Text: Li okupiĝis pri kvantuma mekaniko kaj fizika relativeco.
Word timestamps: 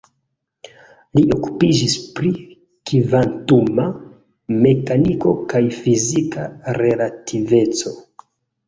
Li 1.17 1.23
okupiĝis 1.35 1.97
pri 2.19 2.31
kvantuma 2.93 3.87
mekaniko 4.65 5.37
kaj 5.55 5.63
fizika 5.79 6.49
relativeco. 6.83 7.97